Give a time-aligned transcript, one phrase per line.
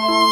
[0.00, 0.29] Música